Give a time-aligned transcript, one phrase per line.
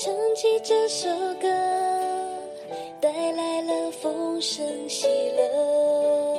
[0.00, 1.08] 唱起这首
[1.40, 1.48] 歌，
[3.00, 6.36] 带来了丰盛喜乐，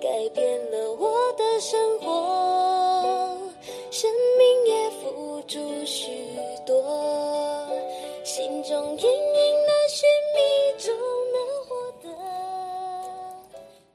[0.00, 3.38] 改变了我的生活，
[3.92, 6.10] 生命也付出许
[6.66, 7.70] 多，
[8.24, 10.38] 心中隐隐的寻觅
[10.76, 10.92] 中
[11.32, 11.38] 能
[11.68, 12.08] 获得。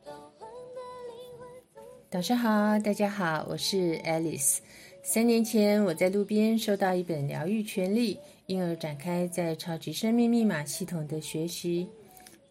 [0.05, 0.79] 彷徨的
[1.09, 1.45] 灵魂
[2.09, 4.59] 早上好，大家好，我是 Alice。
[5.01, 8.15] 三年前，我在路边收到一本《疗愈权利》，
[8.45, 11.87] 因而展开在超级生命密码系统的学习。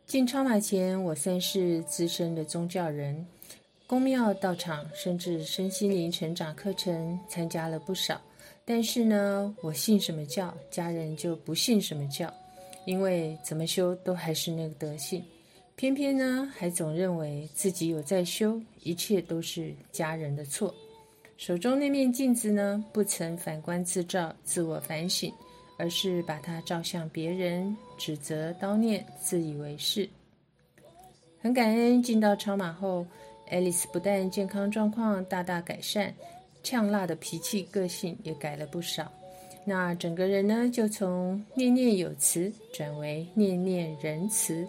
[0.07, 3.27] 进超马前，我算是资深的宗教人，
[3.87, 8.21] 宫庙、道场，甚至身心灵成长课程参加了不少。
[8.65, 12.33] 但是呢，我信什么教，家人就不信什么教，
[12.85, 15.23] 因为怎么修都还是那个德性。
[15.75, 20.73] 偏偏呢，还总认为自己有在修，一切都是家人的错。
[21.39, 25.33] 手中那面镜子呢，不曾反观自照、自我反省，
[25.83, 30.09] 而是把它照向别人，指责、叨念、自以为是。
[31.41, 33.05] 很感恩进到超马后
[33.51, 36.15] ，Alice 不但健康状况大大改善，
[36.63, 39.11] 呛辣的脾气、个性也改了不少。
[39.65, 44.65] 那整个人呢，就从念念有词转为念念仁慈。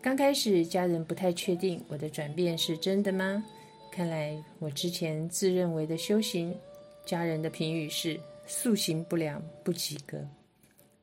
[0.00, 3.44] 刚开始，家人不太确定我的转变是真的吗？
[3.92, 6.56] 看来我之前自认为的修行，
[7.04, 8.18] 家人的评语是
[8.52, 10.18] 塑形不良、不及格。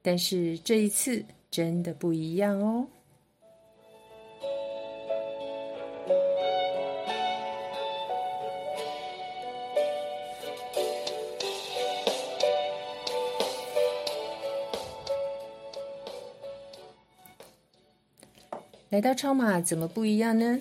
[0.02, 2.86] 但是这一次真的不一样哦。
[18.90, 20.60] 来到超马怎么不一样呢？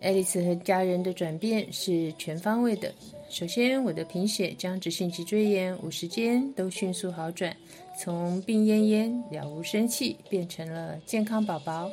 [0.00, 2.90] 爱丽丝和家人的转变是全方位的。
[3.36, 7.54] 首先，我的贫血、僵直性脊椎炎五十间都迅速好转，
[8.00, 11.90] 从病恹恹、了无生气，变成了健康宝宝，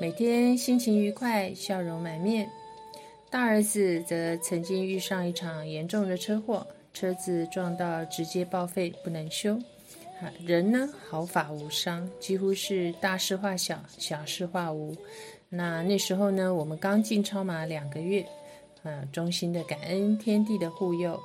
[0.00, 2.48] 每天心情愉快，笑容满面。
[3.28, 9.60] 大儿子则曾经遇上一场严重的车祸，车子撞到直接报废，不能修。
[10.42, 14.96] 人呢，毫发无伤，几乎是大事化小，小事化无。
[15.50, 18.24] 那那时候呢，我们刚进超马两个月，
[18.88, 21.20] 呃，衷心的感恩天地的护佑。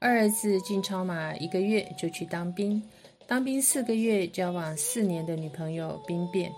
[0.00, 2.82] 二儿子进超马一个月就去当兵，
[3.24, 6.50] 当兵四个月，交往四年的女朋友兵变，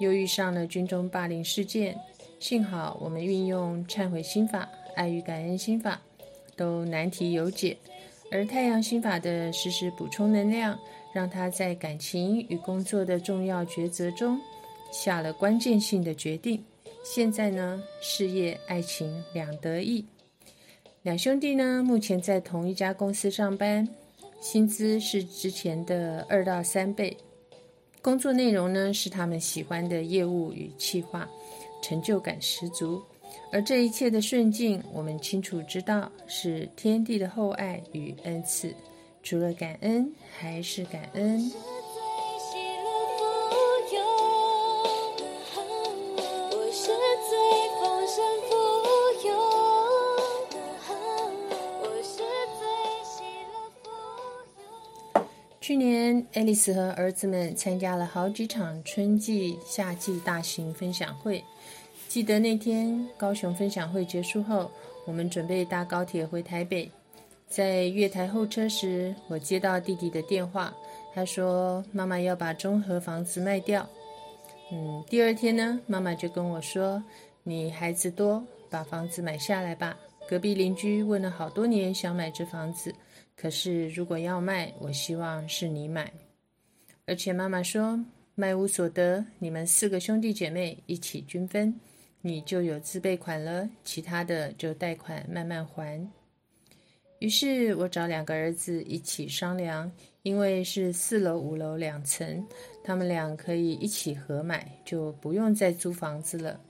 [0.00, 1.98] 又遇上了军中霸凌事件。
[2.38, 5.98] 幸好我们运用忏悔心法、爱与感恩心法，
[6.54, 7.74] 都难题有解。
[8.30, 10.78] 而太阳心法的实时补充能量，
[11.14, 14.38] 让他在感情与工作的重要抉择中
[14.92, 16.62] 下了关键性的决定。
[17.02, 20.04] 现在呢，事业、爱情两得意。
[21.02, 23.88] 两兄弟呢，目前在同一家公司上班，
[24.40, 27.16] 薪资是之前的二到三倍。
[28.02, 31.28] 工作内容呢，是他们喜欢的业务与企划，
[31.82, 33.02] 成就感十足。
[33.50, 38.74] 而这一切的顺境，我们清楚知道是天地的厚爱与恩赐。
[39.22, 41.50] 除了感恩，还是感恩。
[55.68, 61.44] 去年，爱丽丝和儿子们参加了好几场春季、夏季大型分享会。
[62.08, 64.70] 记得那天高雄分享会结束后，
[65.04, 66.90] 我们准备搭高铁回台北。
[67.50, 70.72] 在月台候车时，我接到弟弟的电话，
[71.12, 73.86] 他说妈妈要把中和房子卖掉。
[74.72, 77.04] 嗯，第二天呢，妈妈就跟我说
[77.44, 79.94] ：“你孩子多，把房子买下来吧。
[80.26, 82.94] 隔壁邻居问了好多年，想买这房子，
[83.40, 86.12] 可是如果要卖，我希望是你买。
[87.06, 88.02] 而且妈妈说，
[88.34, 91.72] 卖无所得，你们四个兄弟姐妹一起均分。”
[92.20, 96.04] 你就有自备款了，其他的就贷款慢慢还。
[97.20, 99.90] 于是我找两个儿子一起商量，
[100.24, 102.44] 因为是四楼、五楼两层，
[102.82, 106.60] 他们俩可以一起合买，就不用再租房子了。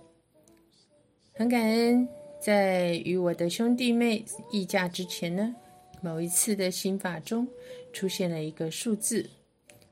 [1.33, 2.07] 很感恩，
[2.39, 4.23] 在与我的兄弟妹
[4.53, 5.57] 议价之前呢，
[6.01, 7.47] 某一次的心法中
[7.93, 9.29] 出现了一个数字，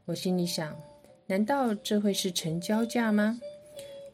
[0.04, 0.76] 我心里想：
[1.26, 3.40] 难道这会是成交价吗？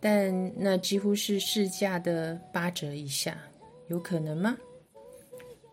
[0.00, 3.38] 但那几乎是市价的八折以下，
[3.88, 4.56] 有可能吗？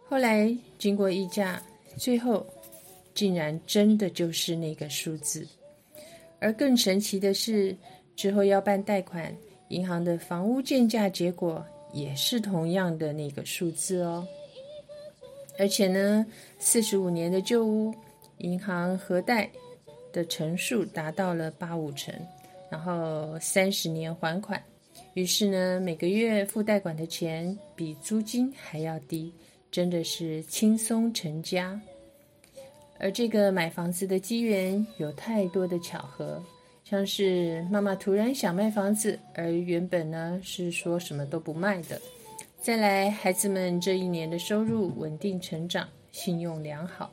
[0.07, 1.61] 后来经过议价，
[1.97, 2.45] 最后
[3.13, 5.47] 竟然真的就是那个数字。
[6.39, 7.75] 而更神奇的是，
[8.15, 9.35] 之后要办贷款，
[9.69, 14.25] 银行的房屋建价结果也是同样的那个数字哦。
[15.59, 16.25] 而且呢，
[16.57, 17.93] 四十五年的旧屋，
[18.37, 19.49] 银行核贷
[20.13, 22.15] 的成数达到了八五成，
[22.71, 24.63] 然后三十年还款。
[25.15, 29.33] 于是呢，每个月付贷款的钱比租金还要低，
[29.69, 31.79] 真的是轻松成家。
[32.97, 36.41] 而这个买房子的机缘有太多的巧合，
[36.85, 41.99] 像是妈妈突然想卖房子，而原本呢是说什么都不卖的。
[42.61, 47.09] 再来，孩子们这一年的收入稳定成长，信用良好，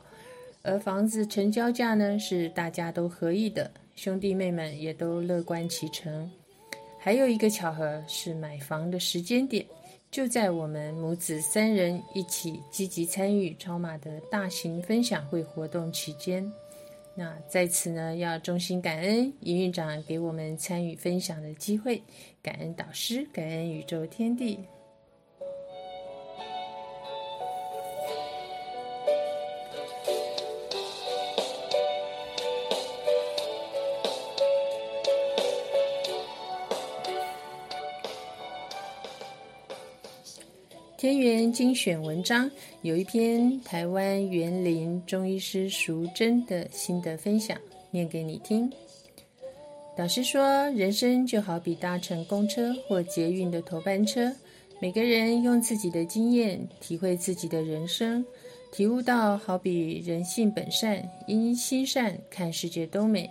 [0.61, 6.29] 而房子成交价呢是大家都合意的，兄弟妹们也都乐观其成。
[6.99, 9.65] 还有一个巧合是买房的时间点，
[10.11, 16.45] 就在我们母子三人一起积极参与超马的大型分享会活动期间。
[17.15, 22.03] 那在此呢，要衷心感恩营运长给我们参与分享的机会，
[22.43, 24.59] 感恩导师，感恩宇宙天地。
[41.07, 42.51] 天元精选文章
[42.81, 47.57] 有一篇台湾园林中医师淑珍的心得分享，
[47.91, 48.69] 念给你听。
[49.95, 54.35] 导师说，人生就好比搭乘公车或捷运的头班车，
[54.81, 58.25] 每个人用自己的经验体会自己的人生，
[58.73, 63.29] 体悟到好比人性本善，因心善看世界都美。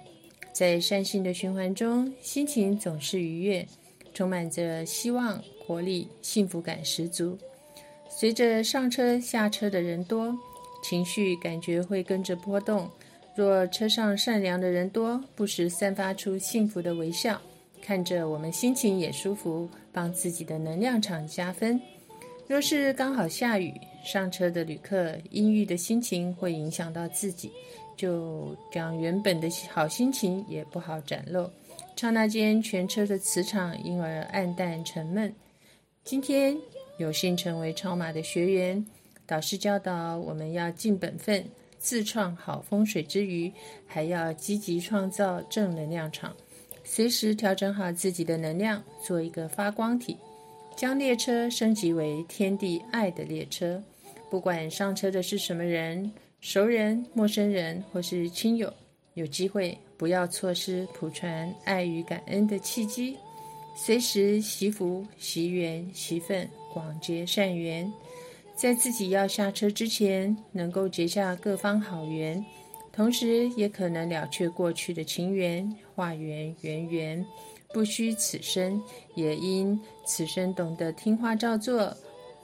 [0.51, 3.67] 在善性的循环中，心情总是愉悦，
[4.15, 7.37] 充满着希望、活力、幸福感十足。
[8.19, 10.35] 随着上车下车的人多，
[10.83, 12.91] 情绪感觉会跟着波动。
[13.35, 17.39] 若车上善良的人多，不时散发出幸福的微笑，
[17.83, 21.79] 看着我们心情也舒服，帮自己的能量场加分。
[22.49, 27.53] 若是刚好下雨，上车的旅客阴郁的心情会影响到自己，
[27.99, 31.51] 就将原本的好心情也不好展露。
[31.97, 35.31] 刹那间，全车的磁场因而暗淡沉闷。
[36.03, 36.57] 今天。
[36.99, 38.85] 有幸成为超马的学员，
[39.27, 41.45] 导师教导我们要尽本分，
[41.79, 43.53] 自创好风水之余，
[43.87, 46.35] 还要积极创造正能量场，
[46.85, 50.17] 随时调整好自己的能量，做一个发光体，
[50.75, 53.83] 将列车升级为天地爱的列车。
[54.31, 56.11] 不管上车的是什么人，
[56.41, 58.73] 熟人、陌生人或是亲友，
[59.15, 63.17] 有机会不要错失普传爱与感恩的契机，
[63.77, 66.49] 随时惜福、惜缘、惜份。
[66.77, 67.91] 广结善缘，
[68.55, 72.45] 在自己要下车之前，能够结下各方好缘，
[72.93, 77.27] 同时也可能了却过去的情缘，化缘缘缘。
[77.73, 78.79] 不虚此生，
[79.15, 81.97] 也因此生懂得听话照做，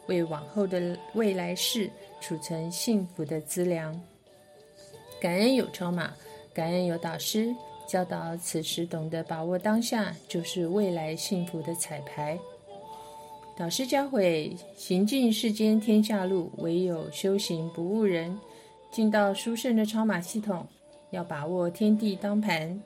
[0.06, 4.00] 为往后的未来世储存幸福的资粮。
[5.20, 6.10] 感恩有超马，
[6.54, 7.54] 感恩有导师
[7.86, 12.38] 教导，此时懂得把握当下，就是未来幸福的彩排。
[13.54, 18.38] 导师教诲：行尽世间天下路，唯有修行不误人。
[18.90, 20.66] 进到殊胜的超马系统，
[21.10, 22.82] 要把握天地当盘，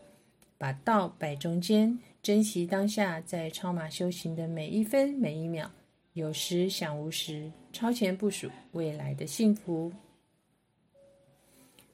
[0.58, 5.70] 把道摆中间，珍惜当下在超马修行的每一分每一秒。
[6.14, 9.92] 有时想无时，超前部署未来的幸福。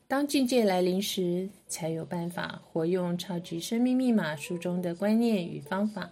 [0.09, 6.11] 当境界来临时，才有办法活用《超级生命密码》书中的观念与方法。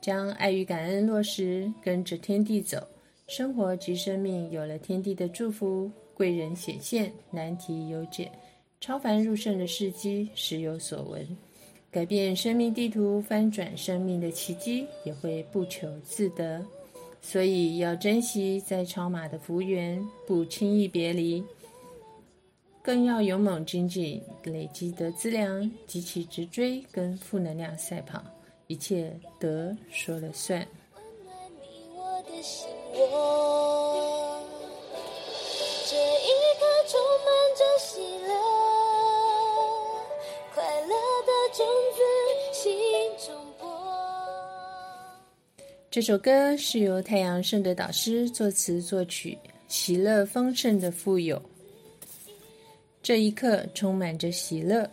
[0.00, 2.86] 将爱与感恩落实，跟着天地走，
[3.26, 8.30] 生活及生命有了天地的祝福，贵人显现，难题有解，
[8.80, 11.26] 超凡入圣的事迹时有所闻，
[11.90, 16.64] 改变生命地图，翻转生命的奇迹也会不求自得。
[17.22, 21.44] 所以要珍惜在超马的福缘，不轻易别离，
[22.82, 28.24] 更要勇猛精进，累积的资粮，极其直追，跟负能量赛跑。
[28.70, 30.64] 一切得说了算。
[45.90, 49.36] 这首歌是由太阳圣的导师作词作曲，
[49.66, 51.42] 喜乐丰盛的富有。
[53.02, 54.88] 这一刻充满着喜乐，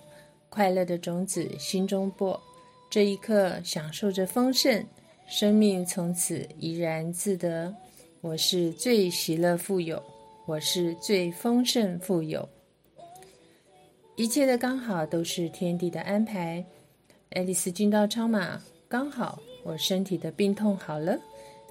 [0.50, 2.41] 快乐的种子心中播。
[2.89, 4.86] 这一刻，享受着丰盛，
[5.27, 7.74] 生命从此怡然自得。
[8.22, 10.01] 我是最喜乐富有，
[10.46, 12.48] 我是最丰盛富有。
[14.15, 16.63] 一切的刚好都是天地的安排。
[17.32, 21.20] 爱丽丝进到超马，刚好我身体的病痛好了，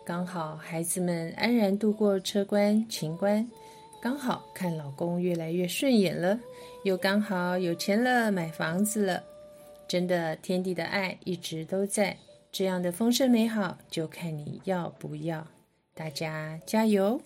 [0.04, 3.44] 刚好孩子们安然度过车关、情关，
[4.02, 6.38] 刚好看老公越来越顺眼了，
[6.84, 9.24] 又刚好有钱了，买房子了。
[9.88, 12.16] 真的，天地的爱一直都在，
[12.50, 15.46] 这样的丰盛美好，就看你要不要。
[15.94, 17.20] 大家加油！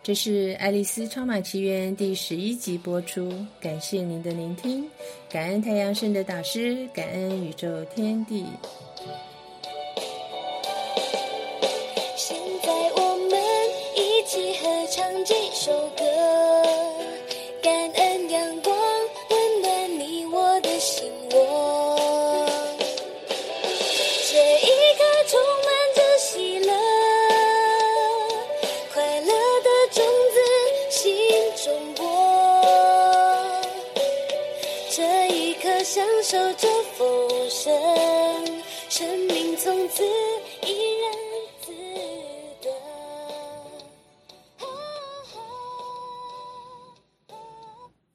[0.00, 4.88] 这是《爱丽丝超马奇缘》第十一集播出，感谢您的聆听，
[5.28, 8.46] 感恩太阳神的导师，感恩宇宙天地。
[12.16, 13.38] 现在我们
[13.96, 16.17] 一起合唱这首歌。